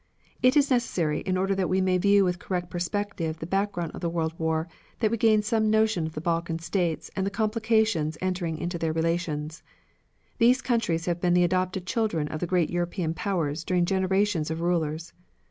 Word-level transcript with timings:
It 0.41 0.57
is 0.57 0.71
necessary 0.71 1.19
in 1.19 1.37
order 1.37 1.53
that 1.53 1.69
we 1.69 1.79
may 1.79 1.99
view 1.99 2.25
with 2.25 2.39
correct 2.39 2.71
perspective 2.71 3.37
the 3.37 3.45
background 3.45 3.91
of 3.93 4.01
the 4.01 4.09
World 4.09 4.33
War, 4.39 4.67
that 4.99 5.11
we 5.11 5.17
gain 5.17 5.43
some 5.43 5.69
notion 5.69 6.07
of 6.07 6.13
the 6.13 6.21
Balkan 6.21 6.57
States 6.57 7.11
and 7.15 7.23
the 7.23 7.29
complications 7.29 8.17
entering 8.19 8.57
into 8.57 8.79
their 8.79 8.93
relations. 8.93 9.61
These 10.39 10.63
countries 10.63 11.05
have 11.05 11.21
been 11.21 11.35
the 11.35 11.43
adopted 11.43 11.85
children 11.85 12.27
of 12.29 12.39
the 12.39 12.47
great 12.47 12.71
European 12.71 13.13
powers 13.13 13.63
during 13.63 13.85
generations 13.85 14.49
of 14.49 14.59
rulers. 14.61 15.13